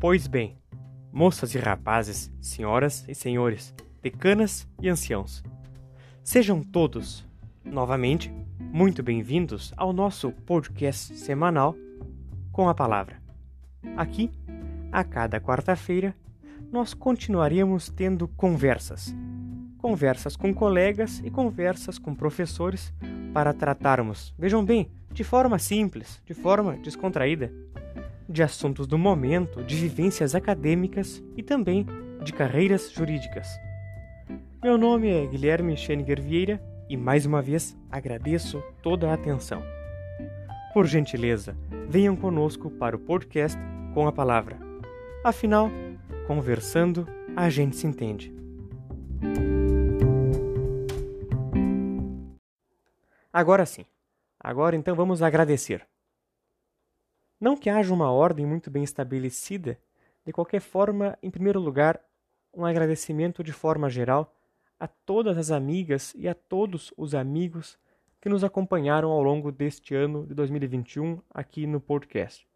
Pois 0.00 0.26
bem, 0.26 0.56
moças 1.12 1.54
e 1.54 1.58
rapazes, 1.58 2.32
senhoras 2.40 3.04
e 3.06 3.14
senhores, 3.14 3.74
decanas 4.00 4.66
e 4.80 4.88
anciãos, 4.88 5.42
sejam 6.24 6.62
todos, 6.62 7.28
novamente, 7.62 8.32
muito 8.58 9.02
bem-vindos 9.02 9.74
ao 9.76 9.92
nosso 9.92 10.32
podcast 10.32 11.14
semanal 11.18 11.76
com 12.50 12.66
a 12.66 12.74
palavra. 12.74 13.20
Aqui, 13.94 14.30
a 14.90 15.04
cada 15.04 15.38
quarta-feira, 15.38 16.16
nós 16.72 16.94
continuaremos 16.94 17.90
tendo 17.90 18.26
conversas. 18.26 19.14
Conversas 19.76 20.34
com 20.34 20.54
colegas 20.54 21.20
e 21.22 21.30
conversas 21.30 21.98
com 21.98 22.14
professores 22.14 22.90
para 23.34 23.52
tratarmos, 23.52 24.34
vejam 24.38 24.64
bem, 24.64 24.90
de 25.12 25.22
forma 25.22 25.58
simples, 25.58 26.22
de 26.24 26.32
forma 26.32 26.78
descontraída, 26.78 27.52
de 28.30 28.44
assuntos 28.44 28.86
do 28.86 28.96
momento, 28.96 29.64
de 29.64 29.74
vivências 29.74 30.36
acadêmicas 30.36 31.22
e 31.36 31.42
também 31.42 31.84
de 32.22 32.32
carreiras 32.32 32.92
jurídicas. 32.92 33.48
Meu 34.62 34.78
nome 34.78 35.10
é 35.10 35.26
Guilherme 35.26 35.76
Scheninger 35.76 36.22
Vieira 36.22 36.62
e 36.88 36.96
mais 36.96 37.26
uma 37.26 37.42
vez 37.42 37.76
agradeço 37.90 38.62
toda 38.82 39.10
a 39.10 39.14
atenção. 39.14 39.62
Por 40.72 40.86
gentileza, 40.86 41.56
venham 41.88 42.14
conosco 42.14 42.70
para 42.70 42.94
o 42.94 43.00
podcast 43.00 43.58
com 43.94 44.06
a 44.06 44.12
palavra. 44.12 44.56
Afinal, 45.24 45.68
conversando, 46.28 47.08
a 47.34 47.50
gente 47.50 47.74
se 47.74 47.86
entende. 47.86 48.32
Agora 53.32 53.66
sim. 53.66 53.84
Agora 54.38 54.76
então 54.76 54.94
vamos 54.94 55.20
agradecer. 55.20 55.89
Não 57.40 57.56
que 57.56 57.70
haja 57.70 57.94
uma 57.94 58.12
ordem 58.12 58.44
muito 58.44 58.70
bem 58.70 58.84
estabelecida, 58.84 59.80
de 60.26 60.32
qualquer 60.32 60.60
forma, 60.60 61.18
em 61.22 61.30
primeiro 61.30 61.58
lugar, 61.58 61.98
um 62.54 62.66
agradecimento 62.66 63.42
de 63.42 63.52
forma 63.52 63.88
geral 63.88 64.36
a 64.78 64.86
todas 64.86 65.38
as 65.38 65.50
amigas 65.50 66.14
e 66.14 66.28
a 66.28 66.34
todos 66.34 66.92
os 66.96 67.14
amigos 67.14 67.78
que 68.20 68.28
nos 68.28 68.44
acompanharam 68.44 69.10
ao 69.10 69.22
longo 69.22 69.50
deste 69.50 69.94
ano 69.94 70.26
de 70.26 70.34
2021 70.34 71.22
aqui 71.30 71.66
no 71.66 71.80
podcast. 71.80 72.46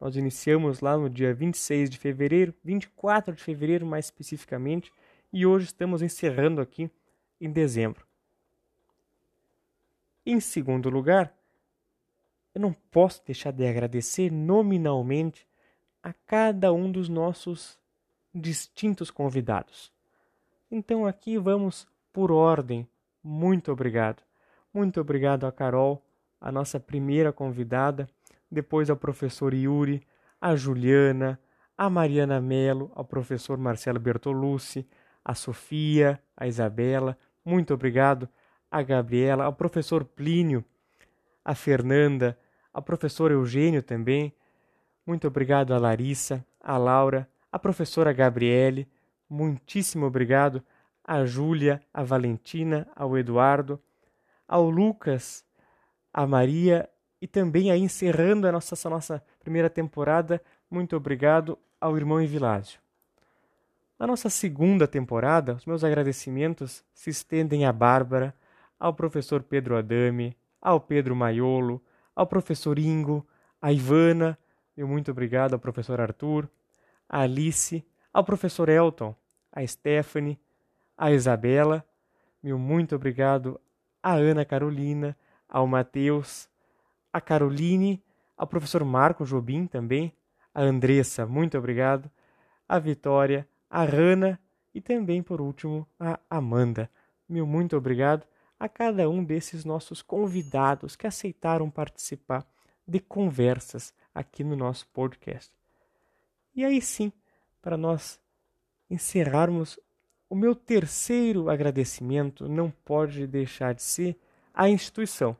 Nós 0.00 0.16
iniciamos 0.16 0.80
lá 0.80 0.96
no 0.96 1.08
dia 1.08 1.32
26 1.32 1.88
de 1.88 1.98
fevereiro, 1.98 2.52
24 2.64 3.34
de 3.34 3.42
fevereiro 3.42 3.86
mais 3.86 4.06
especificamente, 4.06 4.92
e 5.32 5.46
hoje 5.46 5.66
estamos 5.66 6.02
encerrando 6.02 6.60
aqui 6.60 6.90
em 7.40 7.50
dezembro. 7.50 8.04
Em 10.26 10.40
segundo 10.40 10.90
lugar, 10.90 11.32
eu 12.58 12.60
não 12.60 12.72
posso 12.72 13.22
deixar 13.24 13.52
de 13.52 13.64
agradecer 13.64 14.32
nominalmente 14.32 15.46
a 16.02 16.12
cada 16.12 16.72
um 16.72 16.90
dos 16.90 17.08
nossos 17.08 17.78
distintos 18.34 19.12
convidados. 19.12 19.92
Então 20.68 21.06
aqui 21.06 21.38
vamos 21.38 21.86
por 22.12 22.32
ordem. 22.32 22.84
Muito 23.22 23.70
obrigado. 23.70 24.24
Muito 24.74 25.00
obrigado 25.00 25.46
a 25.46 25.52
Carol, 25.52 26.04
a 26.40 26.50
nossa 26.50 26.80
primeira 26.80 27.32
convidada, 27.32 28.08
depois 28.50 28.90
ao 28.90 28.96
professor 28.96 29.54
Yuri, 29.54 30.04
a 30.40 30.56
Juliana, 30.56 31.38
a 31.76 31.88
Mariana 31.88 32.40
Melo, 32.40 32.90
ao 32.92 33.04
professor 33.04 33.56
Marcelo 33.56 34.00
Bertolucci, 34.00 34.84
a 35.24 35.32
Sofia, 35.32 36.20
a 36.36 36.48
Isabela. 36.48 37.16
Muito 37.44 37.72
obrigado 37.72 38.28
a 38.68 38.82
Gabriela, 38.82 39.44
ao 39.44 39.52
professor 39.52 40.04
Plínio, 40.04 40.64
a 41.44 41.54
Fernanda, 41.54 42.36
ao 42.72 42.82
professor 42.82 43.30
Eugênio 43.30 43.82
também. 43.82 44.32
Muito 45.06 45.26
obrigado 45.26 45.72
a 45.72 45.78
Larissa, 45.78 46.44
a 46.60 46.76
Laura, 46.76 47.28
a 47.50 47.58
professora 47.58 48.12
Gabriele. 48.12 48.88
Muitíssimo 49.28 50.06
obrigado 50.06 50.62
a 51.04 51.24
Júlia, 51.24 51.80
a 51.92 52.02
Valentina, 52.04 52.86
ao 52.94 53.16
Eduardo, 53.16 53.80
ao 54.46 54.68
Lucas, 54.68 55.42
a 56.12 56.26
Maria 56.26 56.88
e 57.20 57.26
também 57.26 57.70
aí 57.70 57.80
encerrando 57.80 58.46
a 58.46 58.52
nossa, 58.52 58.74
essa 58.74 58.90
nossa 58.90 59.22
primeira 59.40 59.70
temporada, 59.70 60.40
muito 60.70 60.94
obrigado 60.94 61.58
ao 61.80 61.96
irmão 61.96 62.20
Evilásio. 62.20 62.80
Na 63.98 64.06
nossa 64.06 64.30
segunda 64.30 64.86
temporada, 64.86 65.54
os 65.54 65.66
meus 65.66 65.82
agradecimentos 65.82 66.84
se 66.94 67.10
estendem 67.10 67.64
à 67.64 67.72
Bárbara, 67.72 68.34
ao 68.78 68.94
professor 68.94 69.42
Pedro 69.42 69.76
Adame, 69.76 70.36
ao 70.60 70.80
Pedro 70.80 71.16
Maiolo, 71.16 71.82
ao 72.18 72.26
professor 72.26 72.80
Ingo, 72.80 73.24
à 73.62 73.72
Ivana, 73.72 74.36
meu 74.76 74.88
muito 74.88 75.08
obrigado 75.08 75.52
ao 75.52 75.58
professor 75.60 76.00
Arthur, 76.00 76.48
à 77.08 77.20
Alice, 77.20 77.86
ao 78.12 78.24
professor 78.24 78.68
Elton, 78.68 79.14
à 79.52 79.64
Stephanie, 79.64 80.36
à 80.96 81.12
Isabela, 81.12 81.86
meu 82.42 82.58
muito 82.58 82.96
obrigado 82.96 83.60
à 84.02 84.14
Ana 84.14 84.44
Carolina, 84.44 85.16
ao 85.48 85.64
Matheus, 85.68 86.48
à 87.12 87.20
Caroline, 87.20 88.02
ao 88.36 88.48
professor 88.48 88.84
Marco 88.84 89.24
Jobim 89.24 89.68
também, 89.68 90.12
à 90.52 90.62
Andressa, 90.62 91.24
muito 91.24 91.56
obrigado, 91.56 92.10
à 92.68 92.80
Vitória, 92.80 93.46
à 93.70 93.84
Rana 93.84 94.40
e 94.74 94.80
também, 94.80 95.22
por 95.22 95.40
último, 95.40 95.86
à 96.00 96.18
Amanda. 96.28 96.90
Meu 97.28 97.46
muito 97.46 97.76
obrigado 97.76 98.26
a 98.58 98.68
cada 98.68 99.08
um 99.08 99.22
desses 99.22 99.64
nossos 99.64 100.02
convidados 100.02 100.96
que 100.96 101.06
aceitaram 101.06 101.70
participar 101.70 102.46
de 102.86 102.98
conversas 102.98 103.92
aqui 104.14 104.42
no 104.42 104.56
nosso 104.56 104.86
podcast. 104.88 105.52
E 106.54 106.64
aí 106.64 106.80
sim, 106.80 107.12
para 107.62 107.76
nós 107.76 108.20
encerrarmos, 108.90 109.78
o 110.28 110.34
meu 110.34 110.54
terceiro 110.54 111.48
agradecimento 111.48 112.48
não 112.48 112.70
pode 112.70 113.26
deixar 113.26 113.74
de 113.74 113.82
ser 113.82 114.18
à 114.52 114.68
instituição. 114.68 115.36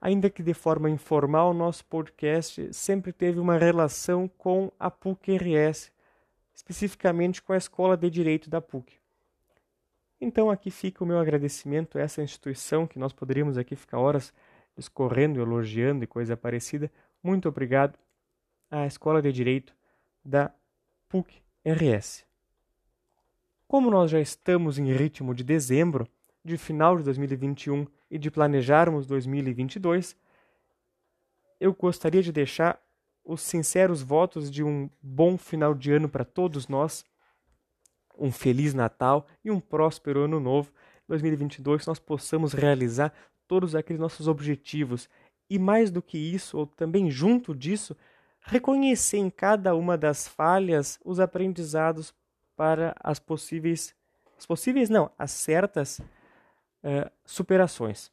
Ainda 0.00 0.30
que 0.30 0.42
de 0.42 0.54
forma 0.54 0.88
informal, 0.88 1.52
nosso 1.52 1.84
podcast 1.84 2.72
sempre 2.72 3.12
teve 3.12 3.38
uma 3.38 3.58
relação 3.58 4.28
com 4.28 4.70
a 4.78 4.90
PUC-RS, 4.90 5.90
especificamente 6.54 7.42
com 7.42 7.52
a 7.52 7.56
Escola 7.56 7.96
de 7.96 8.08
Direito 8.08 8.48
da 8.48 8.60
PUC. 8.60 8.94
Então 10.20 10.50
aqui 10.50 10.70
fica 10.70 11.04
o 11.04 11.06
meu 11.06 11.18
agradecimento 11.18 11.98
a 11.98 12.00
essa 12.00 12.22
instituição 12.22 12.86
que 12.86 12.98
nós 12.98 13.12
poderíamos 13.12 13.58
aqui 13.58 13.76
ficar 13.76 13.98
horas 13.98 14.32
discorrendo, 14.76 15.40
elogiando 15.40 16.04
e 16.04 16.06
coisa 16.06 16.36
parecida. 16.36 16.90
Muito 17.22 17.48
obrigado 17.48 17.98
à 18.70 18.86
Escola 18.86 19.20
de 19.20 19.32
Direito 19.32 19.74
da 20.24 20.52
PUC 21.08 21.42
RS. 21.64 22.24
Como 23.68 23.90
nós 23.90 24.10
já 24.10 24.20
estamos 24.20 24.78
em 24.78 24.92
ritmo 24.92 25.34
de 25.34 25.42
dezembro, 25.42 26.06
de 26.44 26.56
final 26.56 26.96
de 26.96 27.02
2021 27.02 27.86
e 28.10 28.18
de 28.18 28.30
planejarmos 28.30 29.06
2022, 29.06 30.16
eu 31.58 31.74
gostaria 31.74 32.22
de 32.22 32.30
deixar 32.30 32.80
os 33.24 33.40
sinceros 33.40 34.02
votos 34.02 34.50
de 34.50 34.62
um 34.62 34.88
bom 35.02 35.36
final 35.36 35.74
de 35.74 35.92
ano 35.92 36.08
para 36.08 36.24
todos 36.24 36.68
nós 36.68 37.04
um 38.18 38.32
feliz 38.32 38.74
Natal 38.74 39.26
e 39.44 39.50
um 39.50 39.60
próspero 39.60 40.24
ano 40.24 40.40
novo 40.40 40.72
2022 41.08 41.82
que 41.82 41.88
nós 41.88 41.98
possamos 41.98 42.52
realizar 42.52 43.12
todos 43.46 43.74
aqueles 43.74 44.00
nossos 44.00 44.26
objetivos 44.26 45.08
e 45.48 45.58
mais 45.58 45.90
do 45.90 46.02
que 46.02 46.18
isso, 46.18 46.58
ou 46.58 46.66
também 46.66 47.10
junto 47.10 47.54
disso, 47.54 47.96
reconhecer 48.40 49.18
em 49.18 49.30
cada 49.30 49.74
uma 49.74 49.96
das 49.96 50.26
falhas 50.26 50.98
os 51.04 51.20
aprendizados 51.20 52.12
para 52.56 52.94
as 52.98 53.18
possíveis, 53.18 53.94
as 54.36 54.46
possíveis 54.46 54.88
não, 54.88 55.10
as 55.16 55.30
certas 55.30 55.98
uh, 55.98 57.10
superações. 57.24 58.10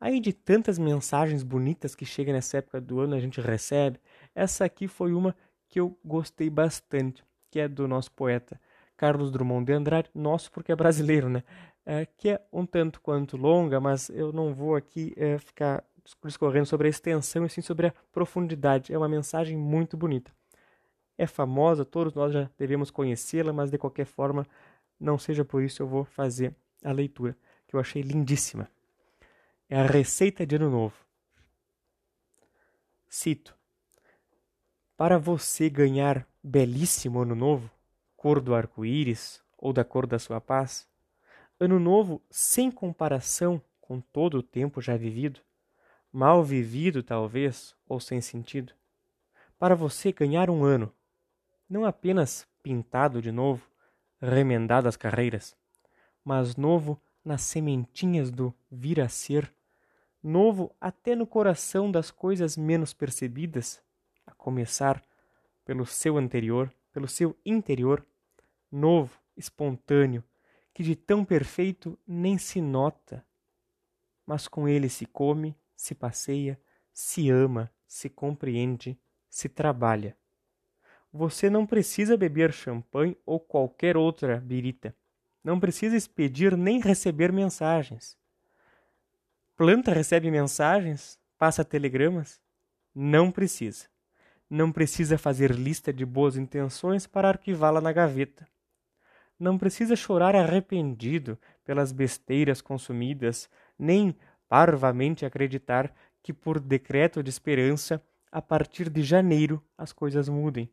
Aí 0.00 0.20
de 0.20 0.32
tantas 0.32 0.78
mensagens 0.78 1.42
bonitas 1.42 1.94
que 1.94 2.04
chegam 2.04 2.34
nessa 2.34 2.58
época 2.58 2.80
do 2.80 3.00
ano 3.00 3.14
a 3.14 3.20
gente 3.20 3.40
recebe, 3.40 4.00
essa 4.34 4.64
aqui 4.64 4.88
foi 4.88 5.12
uma 5.12 5.34
que 5.68 5.78
eu 5.78 5.96
gostei 6.04 6.48
bastante, 6.48 7.24
que 7.50 7.60
é 7.60 7.68
do 7.68 7.86
nosso 7.86 8.10
poeta 8.12 8.60
Carlos 8.98 9.30
Drummond 9.30 9.64
de 9.64 9.72
Andrade, 9.72 10.10
nosso 10.12 10.50
porque 10.50 10.72
é 10.72 10.76
brasileiro, 10.76 11.30
né? 11.30 11.44
É, 11.86 12.04
que 12.04 12.30
é 12.30 12.40
um 12.52 12.66
tanto 12.66 13.00
quanto 13.00 13.36
longa, 13.36 13.80
mas 13.80 14.10
eu 14.10 14.32
não 14.32 14.52
vou 14.52 14.74
aqui 14.74 15.14
é, 15.16 15.38
ficar 15.38 15.82
discorrendo 16.24 16.66
sobre 16.66 16.88
a 16.88 16.90
extensão 16.90 17.46
e 17.46 17.48
sim 17.48 17.62
sobre 17.62 17.86
a 17.86 17.94
profundidade. 18.12 18.92
É 18.92 18.98
uma 18.98 19.08
mensagem 19.08 19.56
muito 19.56 19.96
bonita. 19.96 20.32
É 21.16 21.26
famosa, 21.26 21.84
todos 21.84 22.12
nós 22.12 22.32
já 22.32 22.50
devemos 22.58 22.90
conhecê-la, 22.90 23.52
mas 23.52 23.70
de 23.70 23.78
qualquer 23.78 24.04
forma, 24.04 24.44
não 25.00 25.16
seja 25.16 25.44
por 25.44 25.62
isso 25.62 25.80
eu 25.80 25.86
vou 25.86 26.04
fazer 26.04 26.54
a 26.84 26.90
leitura, 26.92 27.36
que 27.68 27.76
eu 27.76 27.80
achei 27.80 28.02
lindíssima. 28.02 28.68
É 29.70 29.78
a 29.78 29.86
receita 29.86 30.44
de 30.44 30.56
Ano 30.56 30.70
Novo. 30.70 30.96
Cito: 33.08 33.56
Para 34.96 35.18
você 35.18 35.70
ganhar 35.70 36.26
belíssimo 36.42 37.20
Ano 37.20 37.36
Novo, 37.36 37.70
cor 38.18 38.40
do 38.40 38.52
arco-íris 38.52 39.40
ou 39.56 39.72
da 39.72 39.84
cor 39.84 40.04
da 40.04 40.18
sua 40.18 40.40
paz? 40.40 40.88
Ano 41.58 41.78
novo 41.78 42.20
sem 42.28 42.68
comparação 42.68 43.62
com 43.80 44.00
todo 44.00 44.38
o 44.38 44.42
tempo 44.42 44.82
já 44.82 44.96
vivido? 44.96 45.40
Mal 46.12 46.42
vivido, 46.42 47.00
talvez, 47.00 47.76
ou 47.88 48.00
sem 48.00 48.20
sentido? 48.20 48.72
Para 49.56 49.76
você 49.76 50.10
ganhar 50.10 50.50
um 50.50 50.64
ano, 50.64 50.92
não 51.70 51.84
apenas 51.84 52.44
pintado 52.60 53.22
de 53.22 53.30
novo, 53.30 53.64
remendado 54.20 54.88
as 54.88 54.96
carreiras, 54.96 55.56
mas 56.24 56.56
novo 56.56 57.00
nas 57.24 57.42
sementinhas 57.42 58.32
do 58.32 58.52
vir 58.68 59.00
a 59.00 59.08
ser, 59.08 59.52
novo 60.20 60.74
até 60.80 61.14
no 61.14 61.26
coração 61.26 61.88
das 61.88 62.10
coisas 62.10 62.56
menos 62.56 62.92
percebidas, 62.92 63.80
a 64.26 64.32
começar 64.32 65.00
pelo 65.64 65.86
seu 65.86 66.18
anterior, 66.18 66.72
pelo 66.92 67.08
seu 67.08 67.36
interior, 67.44 68.06
novo, 68.70 69.20
espontâneo, 69.36 70.22
que 70.72 70.82
de 70.82 70.94
tão 70.94 71.24
perfeito 71.24 71.98
nem 72.06 72.38
se 72.38 72.60
nota, 72.60 73.24
mas 74.26 74.46
com 74.46 74.68
ele 74.68 74.88
se 74.88 75.06
come, 75.06 75.56
se 75.74 75.94
passeia, 75.94 76.60
se 76.92 77.30
ama, 77.30 77.72
se 77.86 78.08
compreende, 78.08 78.98
se 79.28 79.48
trabalha. 79.48 80.16
Você 81.12 81.48
não 81.48 81.66
precisa 81.66 82.16
beber 82.16 82.52
champanhe 82.52 83.16
ou 83.24 83.40
qualquer 83.40 83.96
outra 83.96 84.38
birita. 84.40 84.94
Não 85.42 85.58
precisa 85.58 85.96
expedir 85.96 86.56
nem 86.56 86.80
receber 86.80 87.32
mensagens. 87.32 88.18
Planta 89.56 89.92
recebe 89.92 90.30
mensagens? 90.30 91.18
Passa 91.38 91.64
telegramas? 91.64 92.40
Não 92.94 93.32
precisa. 93.32 93.88
Não 94.48 94.72
precisa 94.72 95.18
fazer 95.18 95.50
lista 95.50 95.92
de 95.92 96.04
boas 96.04 96.36
intenções 96.36 97.06
para 97.06 97.28
arquivá-la 97.28 97.80
na 97.80 97.92
gaveta. 97.92 98.48
Não 99.38 99.58
precisa 99.58 99.94
chorar 99.94 100.34
arrependido 100.34 101.38
pelas 101.64 101.92
besteiras 101.92 102.60
consumidas, 102.60 103.48
nem 103.78 104.16
parvamente 104.48 105.26
acreditar 105.26 105.94
que 106.22 106.32
por 106.32 106.58
decreto 106.58 107.22
de 107.22 107.30
esperança, 107.30 108.02
a 108.32 108.42
partir 108.42 108.90
de 108.90 109.02
janeiro, 109.02 109.62
as 109.76 109.92
coisas 109.92 110.28
mudem 110.28 110.68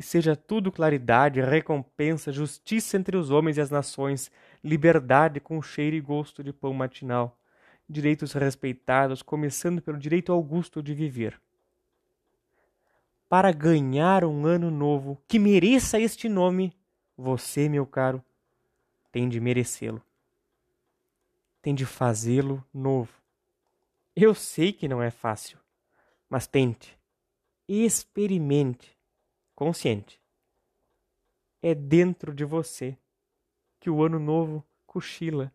e 0.00 0.02
seja 0.02 0.34
tudo 0.34 0.72
claridade, 0.72 1.42
recompensa, 1.42 2.32
justiça 2.32 2.96
entre 2.96 3.18
os 3.18 3.30
homens 3.30 3.58
e 3.58 3.60
as 3.60 3.70
nações, 3.70 4.30
liberdade 4.64 5.40
com 5.40 5.60
cheiro 5.60 5.94
e 5.94 6.00
gosto 6.00 6.42
de 6.42 6.54
pão 6.54 6.72
matinal, 6.72 7.38
direitos 7.86 8.32
respeitados, 8.32 9.20
começando 9.20 9.82
pelo 9.82 9.98
direito 9.98 10.32
augusto 10.32 10.82
de 10.82 10.94
viver. 10.94 11.38
Para 13.30 13.52
ganhar 13.52 14.24
um 14.24 14.44
ano 14.44 14.72
novo 14.72 15.16
que 15.28 15.38
mereça 15.38 16.00
este 16.00 16.28
nome, 16.28 16.76
você, 17.16 17.68
meu 17.68 17.86
caro, 17.86 18.20
tem 19.12 19.28
de 19.28 19.38
merecê-lo. 19.38 20.02
Tem 21.62 21.72
de 21.72 21.86
fazê-lo 21.86 22.66
novo. 22.74 23.22
Eu 24.16 24.34
sei 24.34 24.72
que 24.72 24.88
não 24.88 25.00
é 25.00 25.12
fácil, 25.12 25.60
mas 26.28 26.48
tente, 26.48 26.98
experimente 27.68 28.98
consciente. 29.54 30.20
É 31.62 31.72
dentro 31.72 32.34
de 32.34 32.44
você 32.44 32.98
que 33.78 33.88
o 33.88 34.02
ano 34.02 34.18
novo 34.18 34.66
cochila 34.84 35.54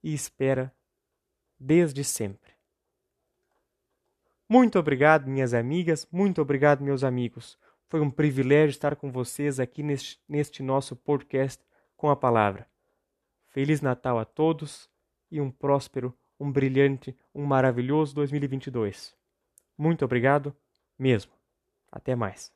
e 0.00 0.14
espera 0.14 0.72
desde 1.58 2.04
sempre. 2.04 2.53
Muito 4.48 4.78
obrigado, 4.78 5.26
minhas 5.26 5.54
amigas, 5.54 6.06
muito 6.12 6.40
obrigado, 6.42 6.82
meus 6.82 7.02
amigos. 7.02 7.58
Foi 7.88 8.00
um 8.00 8.10
privilégio 8.10 8.70
estar 8.70 8.94
com 8.96 9.10
vocês 9.10 9.58
aqui 9.58 9.82
neste, 9.82 10.20
neste 10.28 10.62
nosso 10.62 10.94
podcast 10.94 11.64
com 11.96 12.10
a 12.10 12.16
palavra. 12.16 12.68
Feliz 13.46 13.80
Natal 13.80 14.18
a 14.18 14.24
todos 14.24 14.90
e 15.30 15.40
um 15.40 15.50
próspero, 15.50 16.16
um 16.38 16.50
brilhante, 16.50 17.16
um 17.34 17.44
maravilhoso 17.44 18.14
2022. 18.14 19.14
Muito 19.78 20.04
obrigado 20.04 20.54
mesmo. 20.98 21.32
Até 21.90 22.14
mais. 22.14 22.53